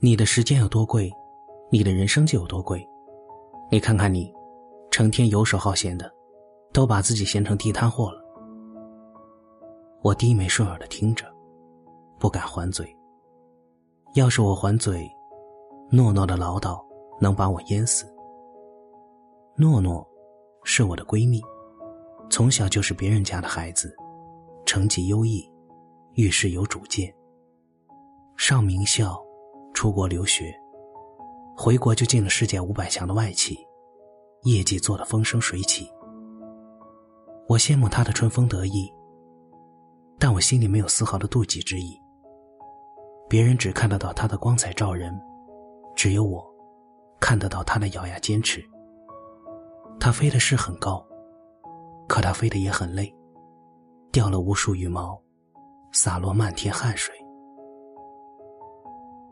[0.00, 1.12] 你的时间有多贵，
[1.72, 2.86] 你的人生就有多贵。
[3.68, 4.32] 你看看你，
[4.92, 6.08] 成天游手好闲的，
[6.72, 8.22] 都把自己闲成地摊货了。
[10.02, 11.26] 我低眉顺耳的听着，
[12.16, 12.96] 不敢还嘴。
[14.14, 15.10] 要是我还嘴，
[15.90, 16.80] 诺诺的唠叨
[17.20, 18.06] 能把我淹死。
[19.56, 20.06] 诺诺
[20.62, 21.42] 是我的闺蜜，
[22.30, 23.92] 从小就是别人家的孩子，
[24.64, 25.44] 成绩优异，
[26.12, 27.12] 遇事有主见，
[28.36, 29.20] 上名校。
[29.78, 30.52] 出国留学，
[31.56, 33.56] 回国就进了世界五百强的外企，
[34.42, 35.88] 业绩做得风生水起。
[37.46, 38.92] 我羡慕他的春风得意，
[40.18, 41.96] 但我心里没有丝毫的妒忌之意。
[43.28, 45.16] 别人只看得到他的光彩照人，
[45.94, 46.44] 只有我
[47.20, 48.60] 看得到他的咬牙坚持。
[50.00, 51.06] 他飞的是很高，
[52.08, 53.14] 可他飞得也很累，
[54.10, 55.16] 掉了无数羽毛，
[55.92, 57.14] 洒落漫天汗水。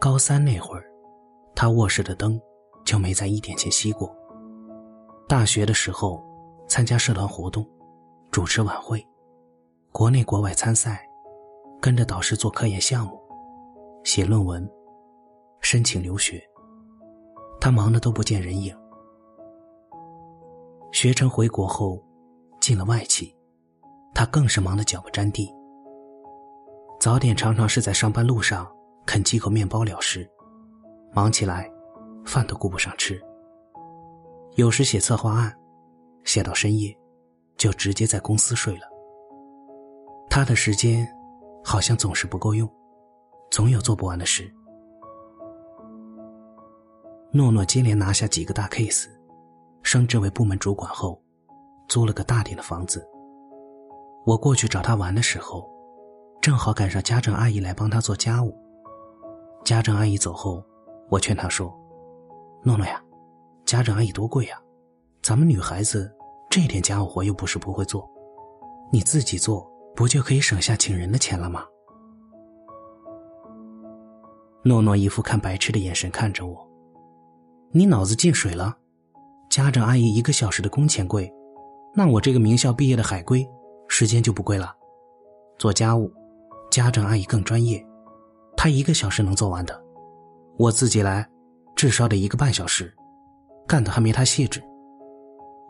[0.00, 0.84] 高三那会儿，
[1.54, 2.40] 他卧室的灯
[2.86, 4.10] 就没在一点前熄过。
[5.28, 6.24] 大学的时候，
[6.66, 7.68] 参加社团活动，
[8.30, 9.06] 主持晚会，
[9.92, 11.06] 国内国外参赛，
[11.82, 13.20] 跟着导师做科研项目，
[14.02, 14.66] 写论文，
[15.60, 16.42] 申请留学。
[17.60, 18.74] 他忙得都不见人影。
[20.92, 22.02] 学成回国后，
[22.58, 23.36] 进了外企，
[24.14, 25.54] 他更是忙得脚不沾地。
[26.98, 28.66] 早点常常是在上班路上。
[29.10, 30.24] 啃几口面包了事，
[31.12, 31.68] 忙起来，
[32.24, 33.20] 饭都顾不上吃。
[34.54, 35.52] 有时写策划案，
[36.22, 36.96] 写到深夜，
[37.56, 38.82] 就直接在公司睡了。
[40.28, 41.04] 他的时间
[41.64, 42.72] 好像总是不够用，
[43.50, 44.48] 总有做不完的事。
[47.32, 49.08] 诺诺接连拿下几个大 case，
[49.82, 51.20] 升职为部门主管后，
[51.88, 53.04] 租了个大点的房子。
[54.24, 55.68] 我过去找他玩的时候，
[56.40, 58.56] 正好赶上家政阿姨来帮他做家务。
[59.64, 60.64] 家政阿姨走后，
[61.08, 61.72] 我劝她说
[62.64, 63.02] ：“诺诺呀，
[63.64, 64.60] 家政阿姨多贵呀，
[65.22, 66.10] 咱们女孩子
[66.48, 68.08] 这点家务活又不是不会做，
[68.90, 71.64] 你自己做不就可以省下请人的钱了吗？”
[74.64, 76.68] 诺诺一副看白痴的眼神看着我
[77.70, 78.78] ：“你脑子进水了？
[79.50, 81.32] 家政阿姨一个小时的工钱贵，
[81.94, 83.46] 那我这个名校毕业的海归，
[83.88, 84.74] 时间就不贵了。
[85.58, 86.10] 做家务，
[86.70, 87.84] 家政阿姨更专业。”
[88.62, 89.82] 他一个小时能做完的，
[90.58, 91.26] 我自己来，
[91.74, 92.94] 至少得一个半小时，
[93.66, 94.62] 干的还没他细致。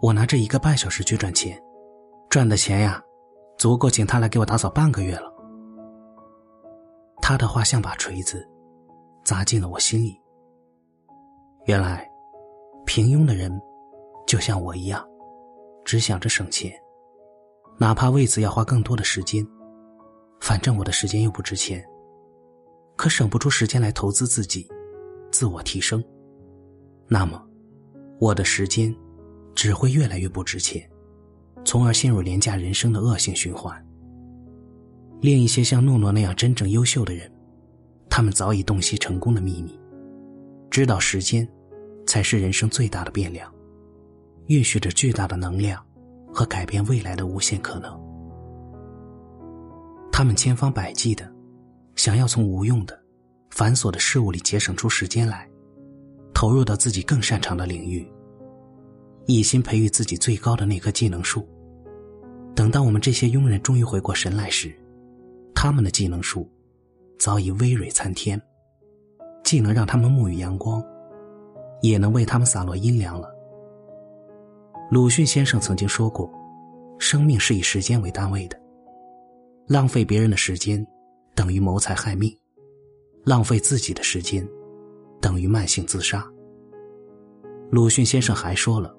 [0.00, 1.62] 我拿这一个半小时去赚钱，
[2.30, 2.98] 赚的钱呀，
[3.58, 5.30] 足够请他来给我打扫半个月了。
[7.20, 8.48] 他的话像把锤子，
[9.22, 10.18] 砸进了我心里。
[11.66, 12.10] 原来，
[12.86, 13.52] 平庸的人，
[14.26, 15.06] 就像我一样，
[15.84, 16.72] 只想着省钱，
[17.76, 19.46] 哪怕为此要花更多的时间，
[20.40, 21.86] 反正我的时间又不值钱。
[22.98, 24.68] 可省不出时间来投资自己，
[25.30, 26.02] 自我提升，
[27.06, 27.40] 那么，
[28.18, 28.92] 我的时间
[29.54, 30.82] 只会越来越不值钱，
[31.64, 33.72] 从而陷入廉价人生的恶性循环。
[35.20, 37.30] 另一些像诺诺那样真正优秀的人，
[38.10, 39.78] 他们早已洞悉成功的秘密，
[40.68, 41.48] 知道时间
[42.04, 43.48] 才是人生最大的变量，
[44.46, 45.80] 蕴蓄着巨大的能量
[46.34, 47.96] 和改变未来的无限可能。
[50.10, 51.37] 他们千方百计的。
[51.98, 52.96] 想要从无用的、
[53.50, 55.50] 繁琐的事物里节省出时间来，
[56.32, 58.08] 投入到自己更擅长的领域，
[59.26, 61.44] 一心培育自己最高的那棵技能树。
[62.54, 64.72] 等到我们这些庸人终于回过神来时，
[65.56, 66.48] 他们的技能树
[67.18, 68.40] 早已葳蕤参天，
[69.42, 70.80] 既能让他们沐浴阳光，
[71.82, 73.28] 也能为他们洒落阴凉了。
[74.88, 76.30] 鲁迅先生曾经说过
[77.00, 78.56] ：“生命是以时间为单位的，
[79.66, 80.86] 浪费别人的时间。”
[81.38, 82.36] 等于谋财害命，
[83.22, 84.44] 浪费自己的时间，
[85.20, 86.28] 等于慢性自杀。
[87.70, 88.92] 鲁迅先生还说了，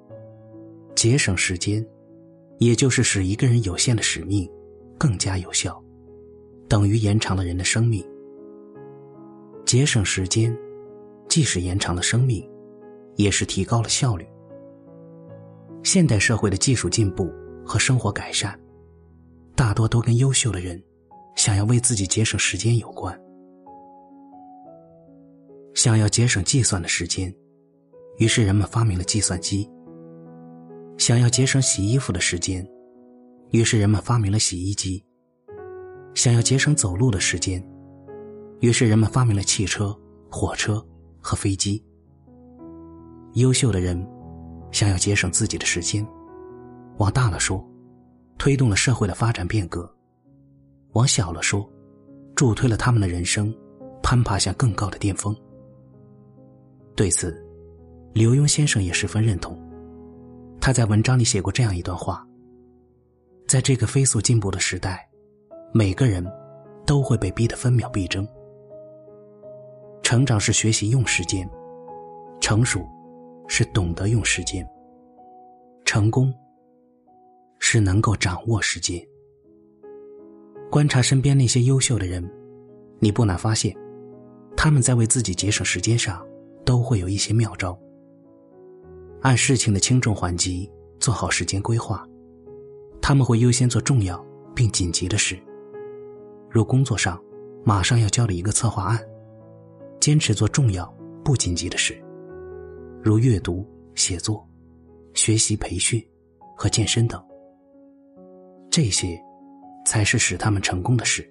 [0.95, 1.85] 节省时间，
[2.59, 4.49] 也就是使一个人有限的使命
[4.97, 5.83] 更加有效，
[6.69, 8.01] 等于延长了人的生命。
[9.65, 10.57] 节省时间，
[11.27, 12.49] 既是延长了生命，
[13.17, 14.25] 也是提高了效率。
[15.83, 17.29] 现代社会的技术进步
[17.65, 18.57] 和生活改善，
[19.57, 20.81] 大多都跟优秀的人。
[21.39, 23.17] 想要为自己节省时间有关，
[25.73, 27.33] 想要节省计算的时间，
[28.17, 29.65] 于是人们发明了计算机；
[30.97, 32.67] 想要节省洗衣服的时间，
[33.51, 35.01] 于是人们发明了洗衣机；
[36.13, 37.65] 想要节省走路的时间，
[38.59, 39.97] 于是人们发明了汽车、
[40.29, 40.85] 火车
[41.21, 41.81] 和飞机。
[43.35, 44.05] 优秀的人
[44.71, 46.05] 想要节省自己的时间，
[46.97, 47.65] 往大了说，
[48.37, 49.89] 推动了社会的发展变革。
[50.99, 51.65] 往小了说，
[52.35, 53.55] 助推了他们的人生，
[54.03, 55.33] 攀爬向更高的巅峰。
[56.93, 57.41] 对此，
[58.13, 59.57] 刘墉先生也十分认同。
[60.59, 62.27] 他在文章里写过这样一段话：
[63.47, 65.09] 在这个飞速进步的时代，
[65.71, 66.21] 每个人
[66.85, 68.27] 都会被逼得分秒必争。
[70.03, 71.49] 成长是学习用时间，
[72.41, 72.85] 成熟
[73.47, 74.67] 是懂得用时间，
[75.85, 76.33] 成功
[77.57, 79.01] 是能够掌握时间。
[80.69, 82.23] 观察身边那些优秀的人，
[82.99, 83.75] 你不难发现，
[84.55, 86.23] 他们在为自己节省时间上
[86.63, 87.77] 都会有一些妙招。
[89.21, 92.07] 按事情的轻重缓急做好时间规划，
[93.01, 94.23] 他们会优先做重要
[94.53, 95.35] 并紧急的事，
[96.51, 97.19] 如工作上
[97.63, 98.99] 马上要交的一个策划案，
[99.99, 100.85] 坚持做重要
[101.23, 101.99] 不紧急的事，
[103.01, 104.47] 如阅读、写作、
[105.15, 105.99] 学习、培训
[106.55, 107.19] 和健身等。
[108.69, 109.19] 这些。
[109.89, 111.27] 才是使他们成功的事，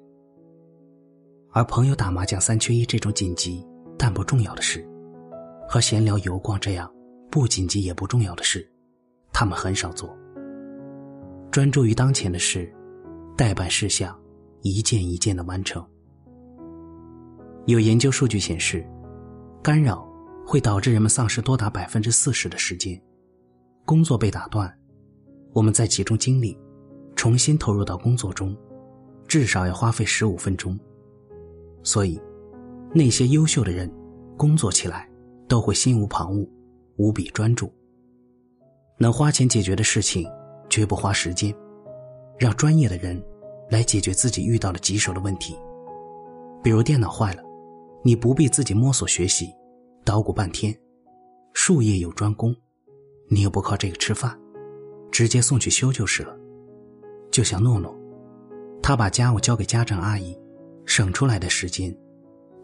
[1.52, 3.64] 而朋友打麻将三缺一这种紧急
[3.96, 4.84] 但不重要的事，
[5.69, 6.93] 和闲聊游逛这样
[7.31, 8.69] 不紧急也不重要的事，
[9.32, 10.12] 他们很少做。
[11.52, 12.69] 专注于当前的事，
[13.37, 14.20] 代办事项
[14.62, 15.87] 一件一件的完成。
[17.66, 18.84] 有研究数据显示，
[19.62, 20.04] 干扰
[20.44, 23.00] 会导致人们丧失多达百分之四十的时间，
[23.84, 24.69] 工作被打断，
[25.52, 26.58] 我们在集中精力。
[27.18, 28.56] 重新投入到工作中，
[29.26, 30.78] 至少要花费十五分钟。
[31.82, 32.22] 所以，
[32.94, 33.92] 那些优秀的人，
[34.36, 35.10] 工作起来
[35.48, 36.48] 都会心无旁骛，
[36.94, 37.72] 无比专注。
[38.98, 40.30] 能花钱解决的事情，
[40.70, 41.52] 绝不花时间，
[42.38, 43.20] 让专业的人
[43.68, 45.58] 来解决自己遇到的棘手的问题。
[46.62, 47.42] 比如电脑坏了，
[48.04, 49.52] 你不必自己摸索学习，
[50.04, 50.72] 捣鼓半天，
[51.52, 52.54] 术业有专攻，
[53.28, 54.38] 你又不靠这个吃饭，
[55.10, 56.38] 直接送去修就是了。
[57.30, 57.94] 就像诺诺，
[58.82, 60.36] 他把家务交给家政阿姨，
[60.86, 61.94] 省出来的时间，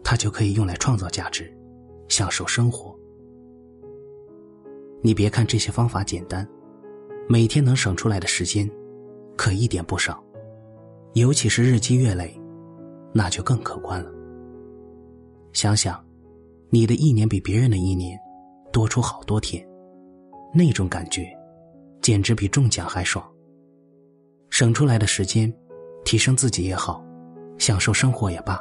[0.03, 1.51] 他就可以用来创造价值，
[2.07, 2.97] 享受生活。
[5.01, 6.47] 你别看这些方法简单，
[7.29, 8.69] 每天能省出来的时间，
[9.37, 10.23] 可一点不少，
[11.13, 12.35] 尤其是日积月累，
[13.13, 14.11] 那就更可观了。
[15.53, 16.03] 想想，
[16.69, 18.19] 你的一年比别人的一年
[18.73, 19.65] 多出好多天，
[20.53, 21.27] 那种感觉，
[22.01, 23.23] 简直比中奖还爽。
[24.57, 25.53] 省出来的时间，
[26.05, 27.03] 提升自己也好，
[27.57, 28.57] 享受生活也罢，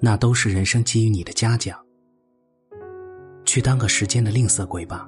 [0.00, 1.78] 那都是人生给予你的嘉奖。
[3.44, 5.06] 去当个时间的吝啬鬼吧，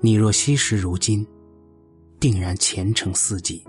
[0.00, 1.26] 你若惜时如金，
[2.20, 3.60] 定然前程似锦。